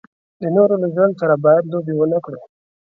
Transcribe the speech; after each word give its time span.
د 0.41 0.43
نورو 0.55 0.75
له 0.81 0.87
ژوند 0.95 1.13
سره 1.21 1.35
باید 1.45 1.69
لوبې 1.71 1.93
و 1.95 2.03
نه 2.13 2.19
کړو. 2.25 2.39